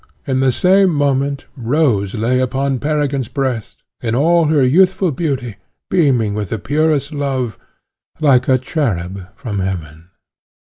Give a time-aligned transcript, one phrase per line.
[0.25, 5.57] in the same moment, Rose lay upon Peregrine's breast, in all her youthful beauty,
[5.91, 7.59] beaming with the purest love,
[8.19, 10.09] like a cherub from Heaven.